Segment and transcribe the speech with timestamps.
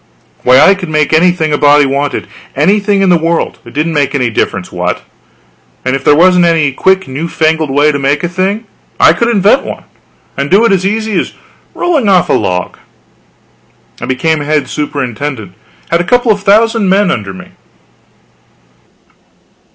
[0.41, 4.15] Why, I could make anything a body wanted anything in the world, it didn't make
[4.15, 5.03] any difference what;
[5.85, 8.65] and if there wasn't any quick new fangled way to make a thing,
[8.99, 9.83] I could invent one
[10.35, 11.33] and do it as easy as
[11.75, 12.79] rolling off a log.
[14.01, 15.53] I became head superintendent;
[15.91, 17.49] had a couple of thousand men under me.